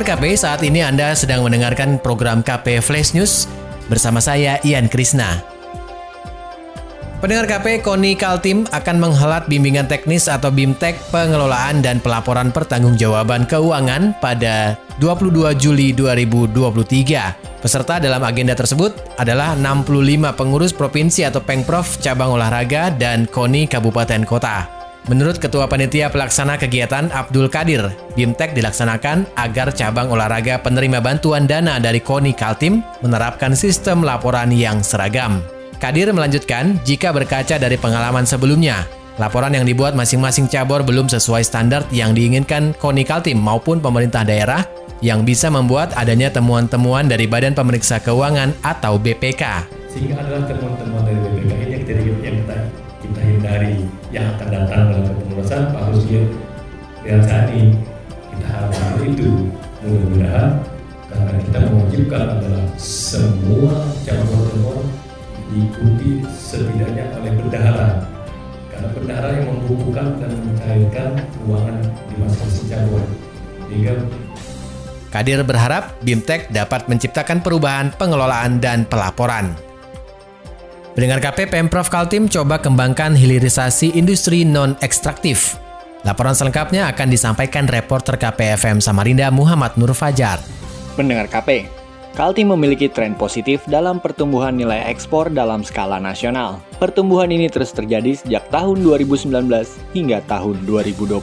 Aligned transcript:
Pendengar 0.00 0.16
KP, 0.16 0.32
saat 0.32 0.64
ini 0.64 0.80
Anda 0.80 1.12
sedang 1.12 1.44
mendengarkan 1.44 2.00
program 2.00 2.40
KP 2.40 2.80
Flash 2.80 3.12
News 3.12 3.44
bersama 3.92 4.16
saya 4.16 4.56
Ian 4.64 4.88
Krisna. 4.88 5.44
Pendengar 7.20 7.44
KP, 7.44 7.84
Koni 7.84 8.16
Kaltim 8.16 8.64
akan 8.72 8.96
menghelat 8.96 9.44
bimbingan 9.44 9.84
teknis 9.92 10.24
atau 10.24 10.48
BIMTEK 10.48 11.12
pengelolaan 11.12 11.84
dan 11.84 12.00
pelaporan 12.00 12.48
pertanggungjawaban 12.48 13.44
keuangan 13.44 14.16
pada 14.24 14.80
22 15.04 15.52
Juli 15.60 15.92
2023. 15.92 17.60
Peserta 17.60 18.00
dalam 18.00 18.24
agenda 18.24 18.56
tersebut 18.56 18.96
adalah 19.20 19.52
65 19.52 20.32
pengurus 20.32 20.72
provinsi 20.72 21.28
atau 21.28 21.44
Pengprov 21.44 22.00
cabang 22.00 22.40
olahraga 22.40 22.88
dan 22.88 23.28
KONI 23.28 23.68
kabupaten 23.68 24.24
kota. 24.24 24.79
Menurut 25.08 25.40
Ketua 25.40 25.64
Panitia 25.64 26.12
Pelaksana 26.12 26.60
Kegiatan 26.60 27.08
Abdul 27.08 27.48
Kadir, 27.48 27.88
BIMTEK 28.20 28.52
dilaksanakan 28.52 29.24
agar 29.32 29.72
cabang 29.72 30.12
olahraga 30.12 30.60
penerima 30.60 31.00
bantuan 31.00 31.48
dana 31.48 31.80
dari 31.80 32.04
KONI 32.04 32.36
Kaltim 32.36 32.84
menerapkan 33.00 33.56
sistem 33.56 34.04
laporan 34.04 34.52
yang 34.52 34.84
seragam. 34.84 35.40
Kadir 35.80 36.12
melanjutkan, 36.12 36.76
jika 36.84 37.16
berkaca 37.16 37.56
dari 37.56 37.80
pengalaman 37.80 38.28
sebelumnya, 38.28 38.84
laporan 39.16 39.56
yang 39.56 39.64
dibuat 39.64 39.96
masing-masing 39.96 40.44
cabur 40.52 40.84
belum 40.84 41.08
sesuai 41.08 41.48
standar 41.48 41.80
yang 41.88 42.12
diinginkan 42.12 42.76
KONI 42.76 43.08
Kaltim 43.08 43.40
maupun 43.40 43.80
pemerintah 43.80 44.20
daerah 44.20 44.60
yang 45.00 45.24
bisa 45.24 45.48
membuat 45.48 45.96
adanya 45.96 46.28
temuan-temuan 46.28 47.08
dari 47.08 47.24
Badan 47.24 47.56
Pemeriksa 47.56 48.04
Keuangan 48.04 48.52
atau 48.60 49.00
BPK. 49.00 49.64
Sehingga 49.88 50.20
adalah 50.20 50.44
temuan-temuan 50.44 50.99
Husnil 56.10 57.22
Sani 57.22 57.70
kita 58.34 58.46
harapkan 58.50 58.98
itu 59.06 59.46
mudah-mudahan 59.86 60.58
karena 61.06 61.32
kita 61.38 61.58
mewajibkan 61.70 62.22
adalah 62.34 62.64
semua 62.74 63.86
cabang 64.02 64.26
pertemuan 64.26 64.86
diikuti 65.50 66.10
setidaknya 66.34 67.14
oleh 67.14 67.32
bendahara 67.38 67.88
karena 68.74 68.88
bendahara 68.90 69.28
yang 69.38 69.46
membukukan 69.54 70.06
dan 70.18 70.30
mencairkan 70.34 71.08
keuangan 71.14 71.78
di 71.78 72.14
masing-masing 72.18 72.98
sehingga 73.70 73.94
Kadir 75.10 75.42
berharap 75.42 75.98
BIMTEK 76.06 76.54
dapat 76.54 76.86
menciptakan 76.86 77.42
perubahan 77.42 77.90
pengelolaan 77.98 78.62
dan 78.62 78.86
pelaporan. 78.86 79.58
Pendengar 80.94 81.18
KP 81.18 81.50
Pemprov 81.50 81.90
Kaltim 81.90 82.30
coba 82.30 82.62
kembangkan 82.62 83.18
hilirisasi 83.18 83.98
industri 83.98 84.46
non-ekstraktif. 84.46 85.69
Laporan 86.00 86.32
selengkapnya 86.32 86.88
akan 86.88 87.08
disampaikan 87.12 87.68
reporter 87.68 88.16
KPFM 88.16 88.80
Samarinda 88.80 89.28
Muhammad 89.28 89.76
Nur 89.76 89.92
Fajar. 89.92 90.40
Pendengar 90.96 91.28
KP, 91.28 91.68
Kaltim 92.10 92.50
memiliki 92.50 92.90
tren 92.90 93.14
positif 93.14 93.62
dalam 93.70 94.02
pertumbuhan 94.02 94.58
nilai 94.58 94.82
ekspor 94.90 95.30
dalam 95.30 95.62
skala 95.62 96.02
nasional. 96.02 96.58
Pertumbuhan 96.82 97.30
ini 97.30 97.46
terus 97.46 97.70
terjadi 97.70 98.18
sejak 98.18 98.50
tahun 98.50 98.82
2019 98.82 99.30
hingga 99.94 100.18
tahun 100.26 100.56
2022. 100.66 101.20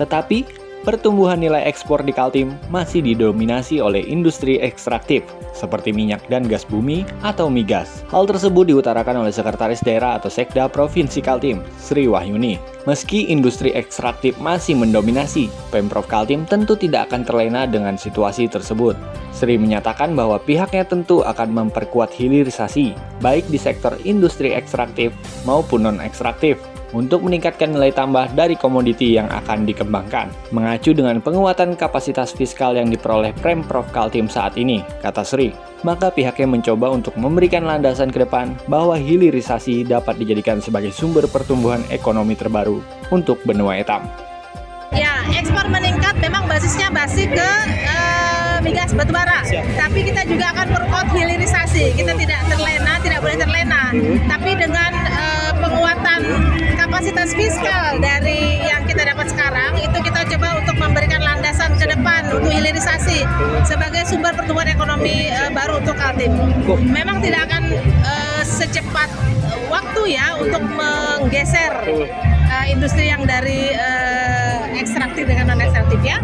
Tetapi, 0.00 0.38
pertumbuhan 0.82 1.40
nilai 1.40 1.64
ekspor 1.68 2.00
di 2.00 2.12
Kaltim 2.12 2.56
masih 2.72 3.04
didominasi 3.04 3.80
oleh 3.80 4.00
industri 4.04 4.56
ekstraktif, 4.60 5.24
seperti 5.52 5.92
minyak 5.92 6.24
dan 6.32 6.48
gas 6.48 6.64
bumi 6.64 7.04
atau 7.20 7.52
migas. 7.52 8.00
Hal 8.08 8.24
tersebut 8.24 8.68
diutarakan 8.72 9.24
oleh 9.24 9.32
Sekretaris 9.32 9.84
Daerah 9.84 10.16
atau 10.16 10.32
Sekda 10.32 10.72
Provinsi 10.72 11.20
Kaltim, 11.20 11.60
Sri 11.76 12.08
Wahyuni. 12.08 12.56
Meski 12.88 13.28
industri 13.28 13.76
ekstraktif 13.76 14.40
masih 14.40 14.72
mendominasi, 14.72 15.52
Pemprov 15.68 16.08
Kaltim 16.08 16.48
tentu 16.48 16.72
tidak 16.80 17.12
akan 17.12 17.28
terlena 17.28 17.68
dengan 17.68 18.00
situasi 18.00 18.48
tersebut. 18.48 18.96
Sri 19.36 19.60
menyatakan 19.60 20.16
bahwa 20.16 20.40
pihaknya 20.40 20.88
tentu 20.88 21.20
akan 21.20 21.52
memperkuat 21.52 22.08
hilirisasi, 22.16 22.96
baik 23.20 23.44
di 23.52 23.60
sektor 23.60 23.92
industri 24.08 24.56
ekstraktif 24.56 25.12
maupun 25.44 25.84
non-ekstraktif, 25.84 26.56
untuk 26.92 27.22
meningkatkan 27.26 27.70
nilai 27.70 27.94
tambah 27.94 28.30
dari 28.34 28.58
komoditi 28.58 29.14
yang 29.14 29.30
akan 29.30 29.66
dikembangkan. 29.66 30.30
Mengacu 30.50 30.94
dengan 30.94 31.22
penguatan 31.22 31.78
kapasitas 31.78 32.34
fiskal 32.34 32.74
yang 32.74 32.90
diperoleh 32.90 33.34
Premprov 33.38 33.86
Kaltim 33.94 34.26
saat 34.26 34.58
ini, 34.58 34.82
kata 35.02 35.22
Sri, 35.22 35.54
maka 35.82 36.12
pihaknya 36.12 36.48
mencoba 36.50 36.92
untuk 36.92 37.16
memberikan 37.16 37.64
landasan 37.64 38.12
ke 38.12 38.22
depan 38.26 38.52
bahwa 38.68 38.98
hilirisasi 38.98 39.88
dapat 39.88 40.20
dijadikan 40.20 40.60
sebagai 40.60 40.92
sumber 40.92 41.24
pertumbuhan 41.30 41.80
ekonomi 41.88 42.36
terbaru 42.36 42.84
untuk 43.08 43.40
benua 43.48 43.80
etam. 43.80 44.04
Ya, 44.90 45.22
ekspor 45.38 45.70
meningkat 45.70 46.18
memang 46.18 46.50
basisnya 46.50 46.90
basi 46.90 47.30
ke 47.30 47.50
uh, 47.86 48.58
migas 48.58 48.90
batubara. 48.90 49.46
Tapi 49.78 50.02
kita 50.02 50.26
juga 50.26 50.50
akan 50.50 50.66
perkuat 50.66 51.06
hilirisasi. 51.14 51.94
Kita 51.94 52.12
tidak 52.18 52.40
terlena, 52.50 52.98
tidak 52.98 53.18
boleh 53.22 53.38
terlena. 53.38 53.82
Tapi 54.26 54.50
dengan 54.58 54.89
penguatan 56.20 56.76
kapasitas 56.76 57.32
fiskal 57.32 58.00
dari 58.00 58.60
yang 58.60 58.84
kita 58.84 59.02
dapat 59.08 59.32
sekarang, 59.32 59.72
itu 59.80 59.98
kita 60.04 60.20
coba 60.36 60.48
untuk 60.60 60.76
memberikan 60.76 61.20
landasan 61.22 61.72
ke 61.76 61.86
depan 61.88 62.28
untuk 62.28 62.50
hilirisasi 62.52 63.24
sebagai 63.64 64.04
sumber 64.08 64.32
pertumbuhan 64.36 64.68
ekonomi 64.68 65.32
uh, 65.32 65.50
baru 65.52 65.80
untuk 65.80 65.96
Kaltim. 65.96 66.32
Memang 66.88 67.24
tidak 67.24 67.48
akan 67.48 67.62
uh, 68.04 68.42
secepat 68.44 69.08
waktu 69.70 70.18
ya 70.18 70.36
untuk 70.36 70.62
menggeser 70.64 71.72
uh, 72.48 72.66
industri 72.68 73.08
yang 73.08 73.24
dari 73.24 73.72
uh, 73.76 74.68
ekstraktif 74.76 75.24
dengan 75.24 75.54
non 75.54 75.60
ekstraktif 75.62 76.00
ya. 76.04 76.18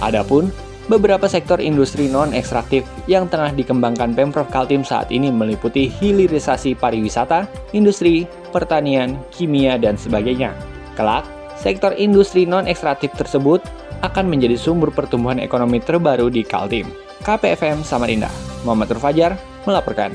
Adapun 0.00 0.48
beberapa 0.90 1.30
sektor 1.30 1.62
industri 1.62 2.10
non 2.10 2.34
ekstraktif 2.34 2.82
yang 3.06 3.30
tengah 3.30 3.54
dikembangkan 3.54 4.10
Pemprov 4.10 4.50
Kaltim 4.50 4.82
saat 4.82 5.14
ini 5.14 5.30
meliputi 5.30 5.86
hilirisasi 5.86 6.74
pariwisata, 6.74 7.46
industri, 7.70 8.26
pertanian, 8.50 9.14
kimia 9.30 9.78
dan 9.78 9.94
sebagainya. 9.94 10.50
Kelak, 10.98 11.22
sektor 11.54 11.94
industri 11.94 12.42
non 12.42 12.66
ekstraktif 12.66 13.14
tersebut 13.14 13.62
akan 14.02 14.26
menjadi 14.26 14.58
sumber 14.58 14.90
pertumbuhan 14.90 15.38
ekonomi 15.38 15.78
terbaru 15.78 16.26
di 16.26 16.42
Kaltim. 16.42 16.90
KPFM 17.22 17.86
Samarinda, 17.86 18.32
Muhammad 18.66 18.90
Fajar 18.98 19.38
melaporkan. 19.62 20.10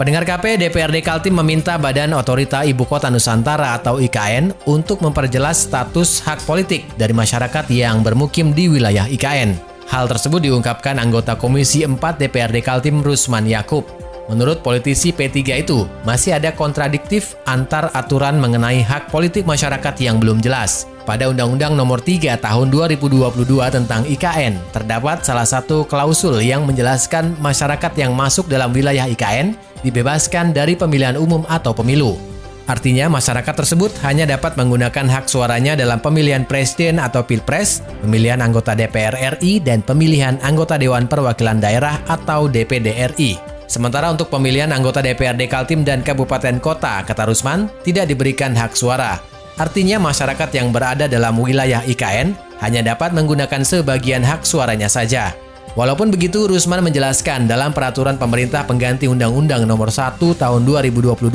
Pendengar 0.00 0.24
KP, 0.24 0.56
DPRD 0.56 1.04
Kaltim 1.04 1.36
meminta 1.36 1.76
Badan 1.76 2.16
Otorita 2.16 2.64
Ibu 2.64 2.88
Kota 2.88 3.12
Nusantara 3.12 3.76
atau 3.76 4.00
IKN 4.00 4.64
untuk 4.64 5.04
memperjelas 5.04 5.68
status 5.68 6.24
hak 6.24 6.40
politik 6.48 6.88
dari 6.96 7.12
masyarakat 7.12 7.68
yang 7.68 8.00
bermukim 8.00 8.56
di 8.56 8.72
wilayah 8.72 9.04
IKN. 9.04 9.69
Hal 9.90 10.06
tersebut 10.06 10.38
diungkapkan 10.46 11.02
anggota 11.02 11.34
Komisi 11.34 11.82
4 11.82 11.98
DPRD 11.98 12.62
Kaltim 12.62 13.02
Rusman 13.02 13.42
Yakub. 13.42 13.82
Menurut 14.30 14.62
politisi 14.62 15.10
P3 15.10 15.66
itu, 15.66 15.82
masih 16.06 16.38
ada 16.38 16.54
kontradiktif 16.54 17.34
antar 17.42 17.90
aturan 17.90 18.38
mengenai 18.38 18.86
hak 18.86 19.10
politik 19.10 19.42
masyarakat 19.42 19.90
yang 19.98 20.22
belum 20.22 20.38
jelas. 20.38 20.86
Pada 21.02 21.26
Undang-Undang 21.26 21.74
Nomor 21.74 21.98
3 21.98 22.38
Tahun 22.38 22.66
2022 22.70 23.34
tentang 23.74 24.06
IKN, 24.06 24.62
terdapat 24.70 25.26
salah 25.26 25.42
satu 25.42 25.82
klausul 25.82 26.38
yang 26.38 26.62
menjelaskan 26.70 27.34
masyarakat 27.42 27.90
yang 27.98 28.14
masuk 28.14 28.46
dalam 28.46 28.70
wilayah 28.70 29.10
IKN 29.10 29.58
dibebaskan 29.82 30.54
dari 30.54 30.78
pemilihan 30.78 31.18
umum 31.18 31.42
atau 31.50 31.74
pemilu. 31.74 32.29
Artinya 32.70 33.10
masyarakat 33.10 33.50
tersebut 33.50 33.90
hanya 34.06 34.30
dapat 34.30 34.54
menggunakan 34.54 35.10
hak 35.10 35.26
suaranya 35.26 35.74
dalam 35.74 35.98
pemilihan 35.98 36.46
presiden 36.46 37.02
atau 37.02 37.26
pilpres, 37.26 37.82
pemilihan 37.98 38.38
anggota 38.38 38.78
DPR 38.78 39.42
RI, 39.42 39.58
dan 39.58 39.82
pemilihan 39.82 40.38
anggota 40.38 40.78
Dewan 40.78 41.10
Perwakilan 41.10 41.58
Daerah 41.58 41.98
atau 42.06 42.46
DPD 42.46 42.94
RI. 43.10 43.34
Sementara 43.66 44.14
untuk 44.14 44.30
pemilihan 44.30 44.70
anggota 44.70 45.02
DPRD 45.02 45.50
Kaltim 45.50 45.82
dan 45.82 46.06
Kabupaten 46.06 46.62
Kota, 46.62 47.02
kata 47.02 47.26
Rusman, 47.26 47.66
tidak 47.82 48.06
diberikan 48.06 48.54
hak 48.54 48.78
suara. 48.78 49.18
Artinya 49.58 49.98
masyarakat 49.98 50.54
yang 50.54 50.70
berada 50.70 51.10
dalam 51.10 51.42
wilayah 51.42 51.82
IKN 51.82 52.38
hanya 52.62 52.86
dapat 52.86 53.10
menggunakan 53.10 53.66
sebagian 53.66 54.22
hak 54.22 54.46
suaranya 54.46 54.86
saja. 54.86 55.34
Walaupun 55.78 56.10
begitu, 56.10 56.50
Rusman 56.50 56.82
menjelaskan 56.82 57.46
dalam 57.46 57.70
peraturan 57.70 58.18
pemerintah 58.18 58.66
pengganti 58.66 59.06
Undang-Undang 59.06 59.70
Nomor 59.70 59.94
1 59.94 60.18
Tahun 60.18 60.62
2022 60.66 61.30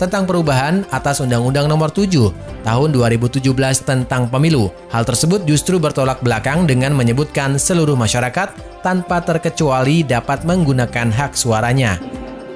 tentang 0.00 0.24
perubahan 0.24 0.88
atas 0.88 1.20
Undang-Undang 1.20 1.68
Nomor 1.68 1.92
7 1.92 2.32
Tahun 2.64 2.88
2017 2.96 3.44
tentang 3.84 4.32
pemilu. 4.32 4.72
Hal 4.88 5.04
tersebut 5.04 5.44
justru 5.44 5.76
bertolak 5.76 6.24
belakang 6.24 6.64
dengan 6.64 6.96
menyebutkan 6.96 7.60
seluruh 7.60 7.92
masyarakat 7.92 8.80
tanpa 8.80 9.20
terkecuali 9.20 10.00
dapat 10.00 10.48
menggunakan 10.48 11.12
hak 11.12 11.36
suaranya. 11.36 12.00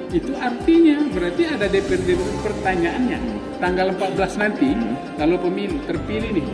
Itu 0.09 0.33
artinya 0.33 0.97
berarti 1.13 1.43
ada 1.45 1.69
DPRD 1.69 2.17
pertanyaannya 2.41 3.19
tanggal 3.61 3.93
14 3.93 4.41
nanti 4.41 4.73
kalau 5.13 5.37
pemilu 5.37 5.77
terpilih 5.85 6.33
nih 6.33 6.45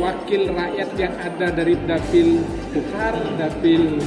wakil 0.00 0.42
rakyat 0.56 0.90
yang 0.96 1.12
ada 1.20 1.46
dari 1.52 1.74
dapil 1.84 2.40
Bukar, 2.72 3.14
dapil 3.36 4.00